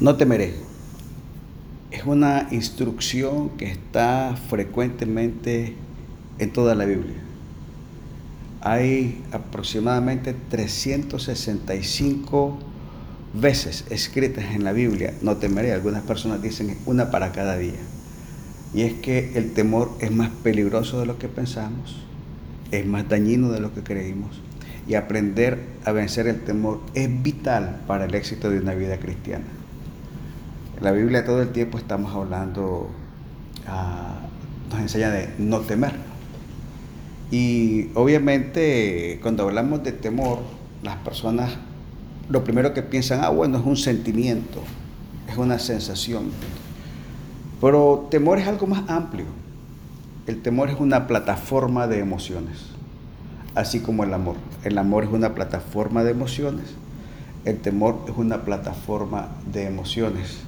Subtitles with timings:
[0.00, 0.54] No temeré.
[1.92, 5.76] Es una instrucción que está frecuentemente
[6.40, 7.14] en toda la Biblia.
[8.60, 12.58] Hay aproximadamente 365
[13.34, 17.78] veces escritas en la Biblia, no temeré, algunas personas dicen una para cada día.
[18.74, 22.04] Y es que el temor es más peligroso de lo que pensamos,
[22.72, 24.40] es más dañino de lo que creímos.
[24.88, 29.44] Y aprender a vencer el temor es vital para el éxito de una vida cristiana.
[30.80, 32.88] La Biblia todo el tiempo estamos hablando,
[33.66, 34.20] ah,
[34.70, 35.92] nos enseña de no temer.
[37.30, 40.40] Y obviamente cuando hablamos de temor,
[40.82, 41.56] las personas
[42.28, 44.62] lo primero que piensan, ah, bueno, es un sentimiento,
[45.28, 46.30] es una sensación.
[47.60, 49.26] Pero temor es algo más amplio.
[50.26, 52.58] El temor es una plataforma de emociones,
[53.54, 54.36] así como el amor.
[54.64, 56.64] El amor es una plataforma de emociones,
[57.44, 60.38] el temor es una plataforma de emociones.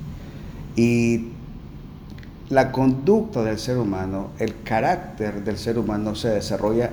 [0.77, 1.29] Y
[2.49, 6.93] la conducta del ser humano, el carácter del ser humano se desarrolla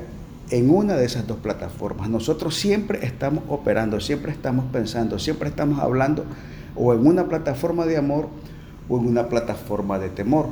[0.49, 2.09] en una de esas dos plataformas.
[2.09, 6.25] Nosotros siempre estamos operando, siempre estamos pensando, siempre estamos hablando
[6.75, 8.29] o en una plataforma de amor
[8.89, 10.47] o en una plataforma de temor.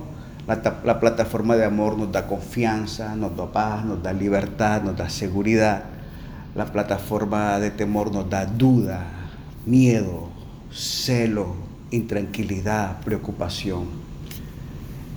[0.48, 5.09] La, plataforma de amor nos da confianza, nos da paz, nos da libertad, nos da
[5.09, 5.84] seguridad.
[6.56, 9.06] La plataforma de temor nos da duda,
[9.66, 10.30] miedo,
[10.72, 11.56] celo,
[11.92, 13.86] intranquilidad, preocupación.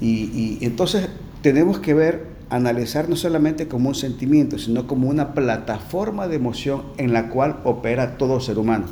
[0.01, 1.09] Y, entonces
[1.41, 6.83] tenemos que ver, analizar no solamente como un sentimiento, sino como una plataforma de emoción
[6.99, 8.87] en la cual opera todo ser humano.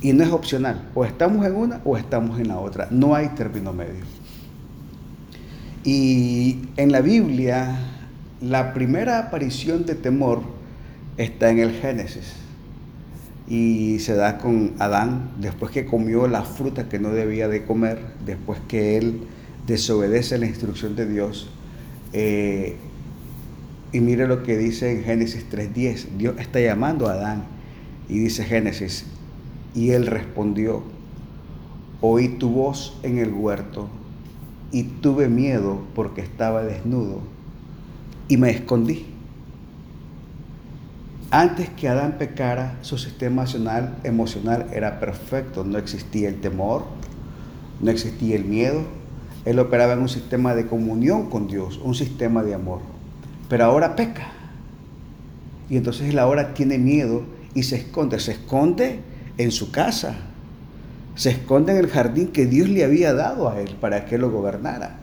[0.00, 3.28] Y no es opcional, o estamos en una o estamos en la otra, no hay
[3.30, 4.04] término medio.
[5.84, 7.78] Y en la Biblia,
[8.40, 10.42] la primera aparición de temor
[11.16, 12.45] está en el Génesis.
[13.48, 18.00] Y se da con Adán, después que comió la fruta que no debía de comer,
[18.24, 19.20] después que él
[19.66, 21.48] desobedece la instrucción de Dios.
[22.12, 22.76] Eh,
[23.92, 26.16] y mire lo que dice en Génesis 3.10.
[26.18, 27.44] Dios está llamando a Adán.
[28.08, 29.04] Y dice Génesis,
[29.74, 30.82] y él respondió,
[32.00, 33.88] oí tu voz en el huerto
[34.70, 37.20] y tuve miedo porque estaba desnudo
[38.28, 39.06] y me escondí.
[41.30, 43.44] Antes que Adán pecara, su sistema
[44.04, 46.84] emocional, era perfecto, no existía el temor,
[47.80, 48.82] no existía el miedo,
[49.44, 52.80] él operaba en un sistema de comunión con Dios, un sistema de amor.
[53.48, 54.28] Pero ahora peca.
[55.68, 57.22] Y entonces él ahora tiene miedo
[57.54, 58.20] y se esconde.
[58.20, 59.00] Se esconde
[59.38, 60.16] en su casa,
[61.16, 64.30] se esconde en el jardín que Dios le había dado a él para que lo
[64.30, 65.00] gobernara.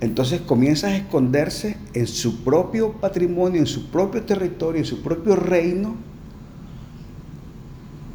[0.00, 5.36] Entonces comienza a esconderse en su propio patrimonio, en su propio territorio, en su propio
[5.36, 5.94] reino.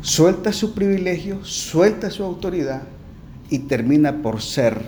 [0.02, 2.84] Suelta su privilegio, suelta su autoridad
[3.50, 4.82] y termina por ser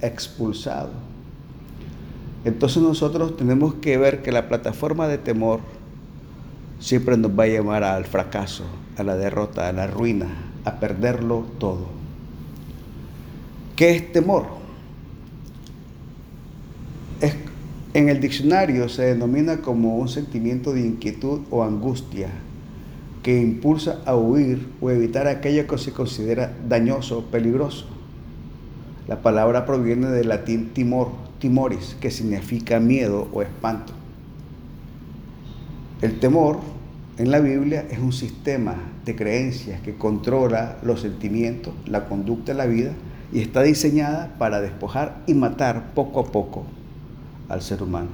[0.00, 0.90] expulsado.
[2.44, 5.60] Entonces nosotros tenemos que ver que la plataforma de temor
[6.80, 8.64] siempre nos va a llevar al fracaso,
[8.96, 10.26] a la derrota, a la ruina,
[10.64, 11.86] a perderlo todo.
[13.76, 14.61] ¿Qué es temor?
[17.94, 22.30] En el diccionario se denomina como un sentimiento de inquietud o angustia
[23.22, 27.86] que impulsa a huir o evitar aquello que se considera dañoso o peligroso.
[29.06, 31.08] La palabra proviene del latín timor,
[31.38, 33.92] timoris, que significa miedo o espanto.
[36.00, 36.60] El temor
[37.18, 42.58] en la Biblia es un sistema de creencias que controla los sentimientos, la conducta de
[42.58, 42.92] la vida
[43.34, 46.64] y está diseñada para despojar y matar poco a poco
[47.52, 48.08] al ser humano.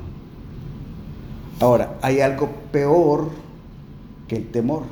[1.60, 3.30] Ahora, hay algo peor
[4.26, 4.82] que el temor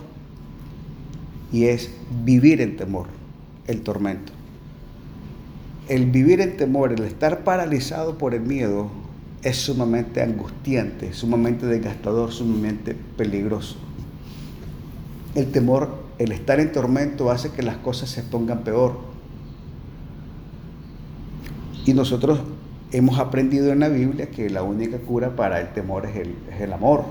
[1.53, 1.91] y es
[2.25, 3.09] vivir en temor,
[3.67, 4.33] el tormento.
[5.89, 8.89] El vivir en temor, el estar paralizado por el miedo,
[9.43, 13.77] es sumamente angustiante, sumamente desgastador, sumamente peligroso.
[15.35, 18.99] El temor, el estar en tormento hace que las cosas se pongan peor.
[21.85, 22.41] Y nosotros
[22.93, 26.61] hemos aprendido en la Biblia que la única cura para el temor es el, es
[26.61, 27.05] el amor.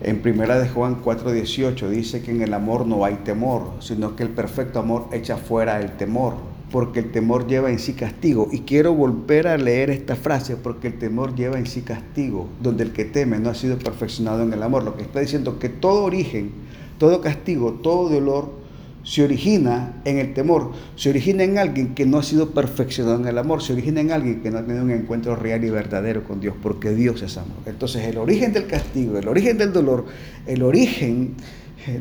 [0.00, 4.22] En primera de Juan 4:18 dice que en el amor no hay temor, sino que
[4.22, 6.34] el perfecto amor echa fuera el temor
[6.74, 8.48] porque el temor lleva en sí castigo.
[8.50, 12.82] Y quiero volver a leer esta frase porque el temor lleva en sí castigo, donde
[12.82, 14.82] el que teme no ha sido perfeccionado en el amor.
[14.82, 16.50] Lo que está diciendo que todo origen,
[16.98, 18.63] todo castigo, todo dolor
[19.04, 23.26] se origina en el temor, se origina en alguien que no ha sido perfeccionado en
[23.26, 26.24] el amor, se origina en alguien que no ha tenido un encuentro real y verdadero
[26.24, 27.58] con Dios, porque Dios es amor.
[27.66, 30.06] Entonces el origen del castigo, el origen del dolor,
[30.46, 31.34] el origen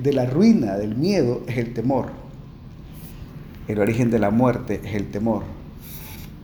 [0.01, 2.11] de la ruina, del miedo, es el temor.
[3.67, 5.43] el origen de la muerte es el temor.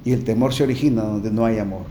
[0.04, 1.84] Y el temor se origina donde no hay amor,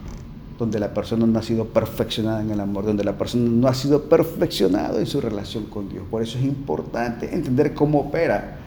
[0.58, 3.74] donde la persona no ha sido perfeccionada en el amor, donde la persona no ha
[3.74, 6.04] sido perfeccionada en su relación con Dios.
[6.10, 8.58] Por eso es importante entender cómo opera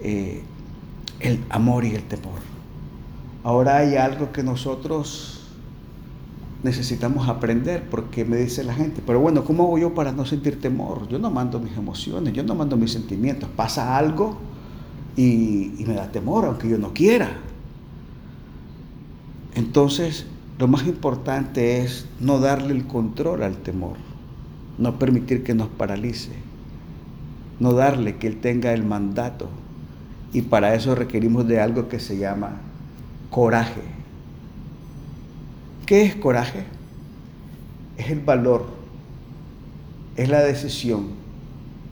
[0.00, 0.42] eh,
[1.20, 2.40] el amor y el temor.
[3.42, 5.36] Ahora hay algo que nosotros
[6.62, 10.60] necesitamos aprender, porque me dice la gente, pero bueno, ¿cómo hago yo para no sentir
[10.60, 11.08] temor?
[11.08, 13.48] Yo no mando mis emociones, yo no mando mis sentimientos.
[13.54, 14.36] Pasa algo
[15.16, 17.38] y, me da temor, aunque yo no quiera.
[19.54, 20.26] Entonces,
[20.58, 23.96] lo más importante es no darle el control al temor,
[24.78, 26.32] no permitir que nos paralice,
[27.60, 29.48] no darle que él tenga el mandato.
[30.32, 32.56] Y para eso requerimos de algo que se llama
[33.30, 33.82] coraje.
[35.86, 36.64] ¿Qué es coraje?
[37.96, 38.66] Es el valor,
[40.16, 41.08] es la decisión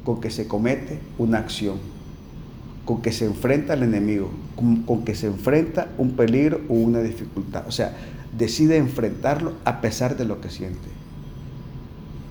[0.05, 1.95] con que se comete una acción
[2.85, 4.31] con que se enfrenta al enemigo,
[4.87, 7.65] con, que se enfrenta un peligro o una dificultad.
[7.67, 7.95] O sea,
[8.37, 10.89] decide enfrentarlo a pesar de lo que siente.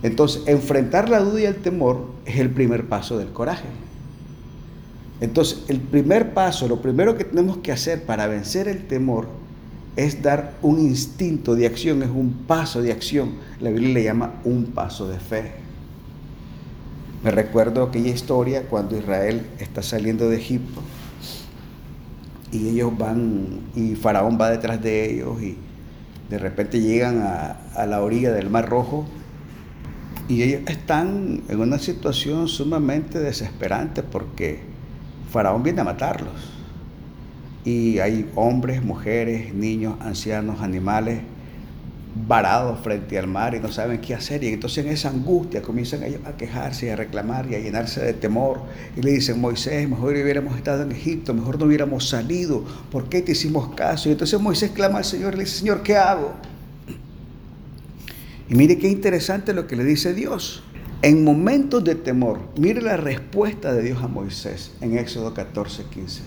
[0.03, 3.67] Entonces, enfrentar la duda y el temor es el primer paso del coraje.
[5.21, 9.27] Entonces, el primer paso, lo primero que tenemos que hacer para vencer el temor
[9.95, 13.35] es dar un instinto de acción, es un paso de acción.
[13.61, 15.51] La Biblia le llama un paso de fe.
[17.23, 20.81] Me recuerdo aquella historia cuando Israel está saliendo de Egipto
[22.51, 25.57] y ellos van, y Faraón va detrás de ellos y
[26.29, 29.05] de repente llegan a, la orilla del Mar Rojo
[30.27, 34.59] y ellos están en una situación sumamente desesperante porque
[35.31, 36.51] Faraón viene a matarlos.
[37.65, 41.21] Y hay hombres, mujeres, niños, ancianos, animales
[42.15, 44.43] varados frente al mar y no saben qué hacer.
[44.43, 48.01] Y entonces en esa angustia comienzan ellos a quejarse y a reclamar y a llenarse
[48.01, 48.61] de temor.
[48.95, 52.63] Y le dicen, Moisés, mejor hubiéramos estado en Egipto, mejor no hubiéramos salido.
[52.91, 54.09] ¿Por qué te hicimos caso?
[54.09, 56.33] Y entonces Moisés clama al Señor y le dice, Señor, ¿qué hago?
[58.49, 60.63] Y mire qué interesante lo que le dice Dios.
[61.01, 66.21] En momentos de temor, mire la respuesta de Dios a Moisés en Éxodo 14, 15.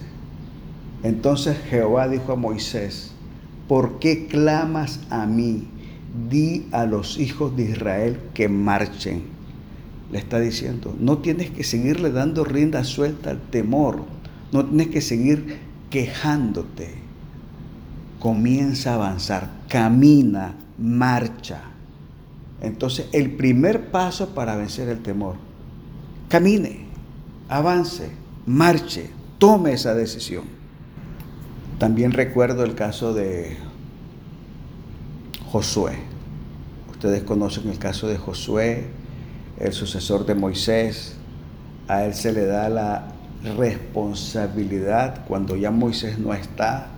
[1.03, 3.13] Entonces Jehová dijo a Moisés,
[3.69, 5.69] ¿por qué clamas a mí?
[6.29, 9.23] Di a los hijos de Israel que marchen.
[10.11, 14.05] Le está diciendo, no tienes que seguirle dando rienda suelta al temor,
[14.53, 15.59] no tienes que seguir
[15.91, 16.95] quejándote.
[18.21, 21.61] Comienza a avanzar, camina, marcha.
[22.61, 25.37] Entonces, el primer paso para vencer el temor,
[26.29, 26.87] camine,
[27.49, 28.11] avance,
[28.47, 30.45] marche, tome esa decisión.
[31.79, 33.57] También recuerdo el caso de
[35.57, 35.93] Josué.
[36.91, 38.89] Ustedes conocen el caso de Josué,
[39.59, 41.17] el sucesor de Moisés.
[41.89, 43.09] A él se le da la
[43.57, 46.89] responsabilidad cuando ya Moisés no está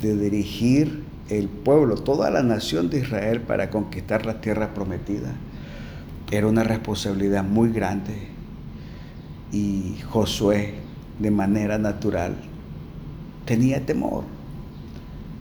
[0.00, 5.32] de dirigir el pueblo, toda la nación de Israel para conquistar la tierra prometida.
[6.32, 8.16] Era una responsabilidad muy grande
[9.52, 10.74] y Josué
[11.20, 12.34] de manera natural
[13.46, 14.24] tenía temor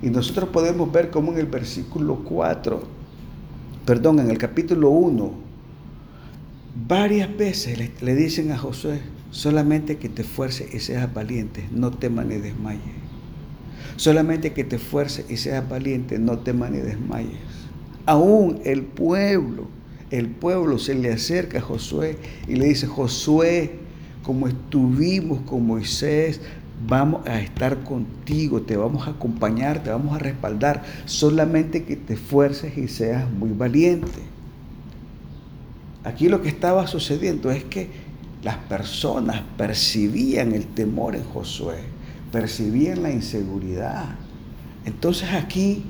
[0.02, 2.82] y nosotros podemos ver como en el versículo 4,
[3.86, 5.32] perdón, en el capítulo 1,
[6.88, 9.00] varias veces le, dicen a Josué,
[9.30, 12.82] solamente que te esfuerces y seas valiente, no temas ni desmayes.
[13.98, 17.38] Solamente que te esfuerces y seas valiente, no temas ni desmayes.
[18.08, 19.68] Aún el pueblo,
[20.10, 22.18] el pueblo se le acerca a Josué
[22.48, 23.74] y le dice, Josué,
[24.24, 26.42] como estuvimos con Moisés,
[26.88, 32.14] vamos a estar contigo, te vamos a acompañar, te vamos a respaldar, solamente que te
[32.14, 34.22] esfuerces y seas muy valiente.
[36.04, 37.90] Aquí lo que estaba sucediendo es que
[38.44, 41.78] las personas percibían el temor en Josué,
[42.32, 44.16] percibían la inseguridad.
[44.86, 45.84] Entonces aquí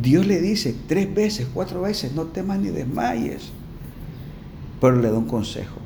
[0.00, 3.50] Dios le dice tres veces, cuatro veces, no temas ni desmayes,
[4.80, 5.85] pero le da un consejo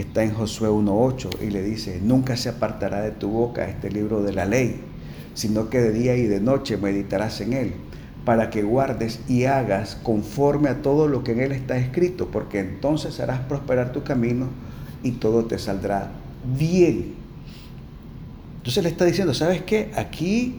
[0.00, 4.22] está en Josué 1.8 y le dice, nunca se apartará de tu boca este libro
[4.22, 4.80] de la ley,
[5.34, 7.74] sino que de día y de noche meditarás en él,
[8.24, 12.58] para que guardes y hagas conforme a todo lo que en él está escrito, porque
[12.58, 14.48] entonces harás prosperar tu camino
[15.02, 16.10] y todo te saldrá
[16.56, 17.14] bien.
[18.58, 19.92] Entonces le está diciendo, ¿sabes qué?
[19.96, 20.56] Aquí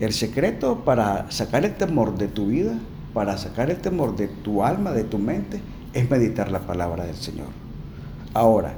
[0.00, 2.78] el secreto para sacar el temor de tu vida,
[3.14, 5.60] para sacar el temor de tu alma, de tu mente,
[5.94, 7.67] es meditar la palabra del Señor.
[8.34, 8.74] Ahora,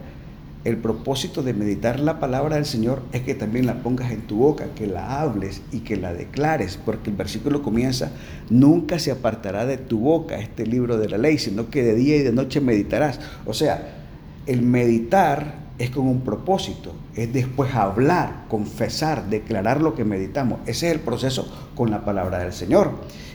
[0.62, 4.36] el propósito de meditar la palabra del Señor es que también la pongas en tu
[4.36, 8.10] boca, que la hables y que la declares, porque el versículo comienza,
[8.50, 12.16] nunca se apartará de tu boca este libro de la ley, sino que de día
[12.16, 13.20] y de noche meditarás.
[13.46, 14.00] O sea,
[14.46, 20.60] el meditar es con un propósito, es después hablar, confesar, declarar lo que meditamos.
[20.66, 22.90] Ese es el proceso con la palabra del Señor.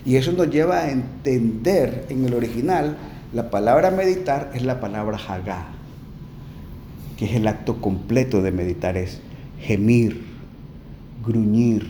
[0.06, 2.98] Y eso nos lleva a entender en el original,
[3.34, 5.75] la palabra meditar es la palabra hagá,
[7.18, 9.22] que es el acto completo de meditar, es
[9.60, 10.26] gemir,
[11.26, 11.86] gruñir,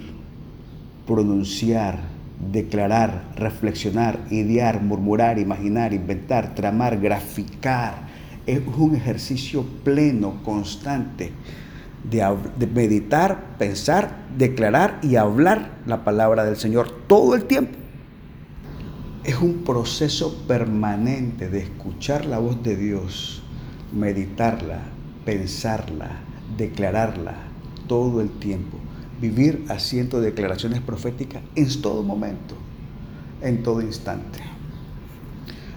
[1.07, 1.99] pronunciar,
[2.51, 8.05] declarar, reflexionar, idear, murmurar, imaginar, inventar, tramar, graficar.
[8.45, 11.31] Es un ejercicio pleno, constante
[12.09, 17.77] de, meditar, pensar, declarar y hablar la palabra del Señor todo el tiempo.
[19.23, 23.41] Es un proceso permanente de escuchar la voz de Dios,
[23.91, 24.81] meditarla,
[25.25, 26.11] pensarla,
[26.57, 27.35] declararla
[27.87, 28.77] todo el tiempo
[29.19, 32.55] vivir haciendo declaraciones proféticas en todo momento,
[33.41, 34.39] en todo instante.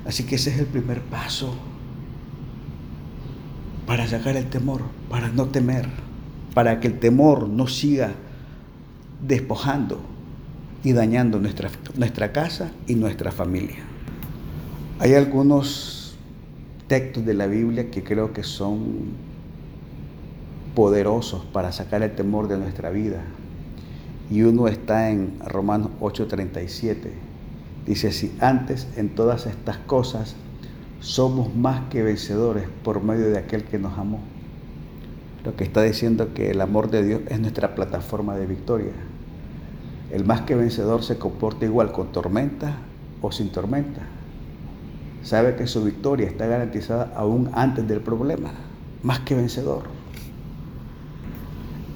[0.06, 1.54] Así que ese es el primer paso
[3.86, 5.88] para sacar el temor, para no temer,
[6.54, 8.12] para que el temor no siga
[9.26, 10.00] despojando
[10.84, 13.78] y dañando nuestra, nuestra casa y nuestra familia.
[15.00, 16.16] Hay algunos
[16.86, 19.27] textos de la Biblia que creo que son
[20.78, 23.24] poderosos para sacar el temor de nuestra vida.
[24.30, 27.10] Y uno está en Romanos 8:37.
[27.84, 30.36] Dice, si antes en todas estas cosas
[31.00, 34.20] somos más que vencedores por medio de aquel que nos amó.
[35.44, 38.92] Lo que está diciendo que el amor de Dios es nuestra plataforma de victoria.
[40.12, 42.76] El más que vencedor se comporta igual con tormenta
[43.20, 44.02] o sin tormenta.
[45.24, 48.52] Sabe que su victoria está garantizada aún antes del problema.
[49.02, 49.97] Más que vencedor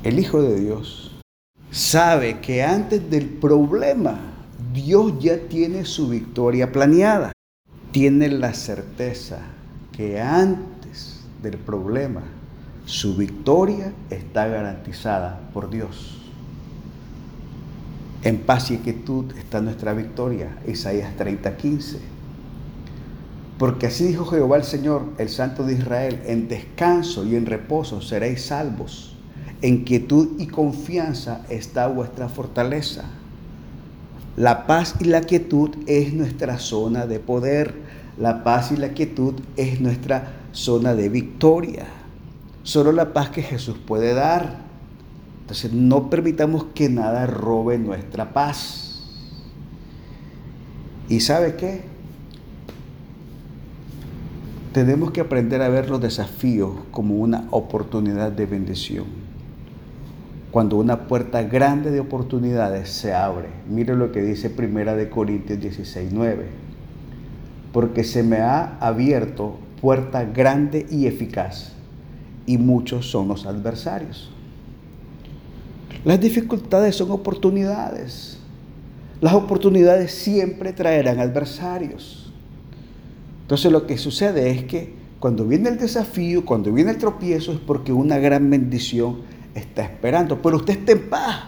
[0.02, 1.12] el Hijo de Dios,
[1.71, 4.18] sabe que antes del problema
[4.73, 7.32] Dios ya tiene su victoria planeada.
[7.92, 9.38] Tiene la certeza
[9.92, 12.23] que antes del problema
[12.87, 16.18] su victoria está garantizada por Dios.
[18.25, 20.59] En paz y quietud está nuestra victoria.
[20.66, 21.99] Isaías 30:15.
[23.59, 28.00] Porque así dijo Jehová el Señor, el Santo de Israel, en descanso y en reposo
[28.00, 29.12] seréis salvos
[29.62, 33.04] en quietud y confianza está vuestra fortaleza.
[34.37, 37.75] La paz y la quietud es nuestra zona de poder.
[38.19, 41.87] La paz y la quietud es nuestra zona de victoria.
[42.64, 44.62] Solo la paz que Jesús puede dar.
[45.42, 49.00] Entonces no permitamos que nada robe nuestra paz.
[51.09, 51.83] ¿Y sabe qué?
[54.73, 59.21] Tenemos que aprender a ver los desafíos como una oportunidad de bendición
[60.52, 63.49] cuando una puerta grande de oportunidades se abre.
[63.68, 66.47] Mire lo que dice Primera de Corintios 16, 9.
[67.73, 71.73] Porque se me ha abierto puerta grande y eficaz,
[72.44, 74.30] y muchos son los adversarios.
[76.04, 78.38] Las dificultades son oportunidades.
[79.23, 82.30] Las oportunidades siempre traerán adversarios.
[83.40, 87.59] Entonces lo que sucede es que cuando viene el desafío, cuando viene el tropiezo, es
[87.59, 91.44] porque una gran bendición está esperando, pero usted está en paz,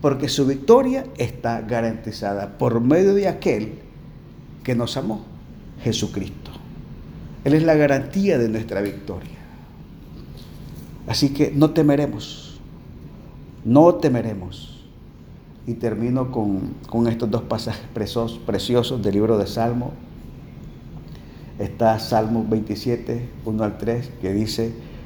[0.00, 3.78] porque su victoria está garantizada por medio de aquel
[4.62, 5.24] que nos amó,
[5.82, 6.50] Jesucristo.
[7.44, 9.38] Él es la garantía de nuestra victoria.
[11.06, 12.60] Así que no temeremos,
[13.64, 14.68] no temeremos.
[15.66, 19.92] Y termino con, con estos dos pasajes preciosos, preciosos del libro de Salmo.
[21.58, 24.72] Está Salmo 27, 1 al 3, que dice,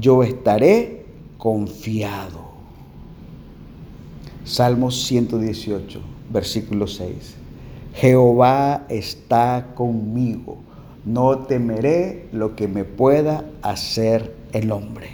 [0.00, 1.06] yo estaré
[1.38, 2.44] confiado.
[4.44, 7.36] Salmos 118, versículo 6.
[7.94, 10.58] Jehová está conmigo,
[11.04, 15.08] no temeré lo que me pueda hacer el hombre.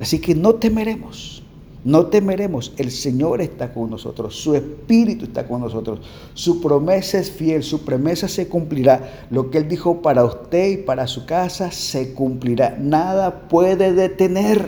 [0.00, 1.43] Así que no temeremos.
[1.84, 6.00] No temeremos, el Señor está con nosotros, su Espíritu está con nosotros,
[6.32, 9.26] su promesa es fiel, su promesa se cumplirá.
[9.30, 12.78] Lo que Él dijo para usted y para su casa se cumplirá.
[12.80, 14.66] Nada puede detener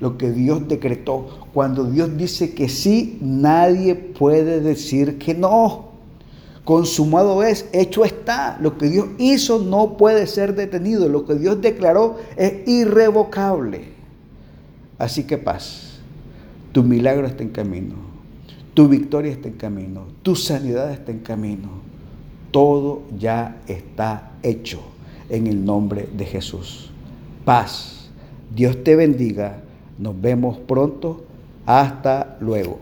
[0.00, 1.46] lo que Dios decretó.
[1.52, 5.92] Cuando Dios dice que sí, nadie puede decir que no.
[6.64, 8.56] Consumado es, hecho está.
[8.62, 11.10] Lo que Dios hizo no puede ser detenido.
[11.10, 13.92] Lo que Dios declaró es irrevocable.
[14.98, 15.93] Así que paz.
[16.74, 17.94] Tu milagro está en camino.
[18.74, 20.06] Tu victoria está en camino.
[20.24, 21.68] Tu sanidad está en camino.
[22.50, 24.80] Todo ya está hecho
[25.28, 26.90] en el nombre de Jesús.
[27.44, 28.10] Paz.
[28.52, 29.62] Dios te bendiga.
[30.00, 31.22] Nos vemos pronto.
[31.64, 32.80] Hasta luego.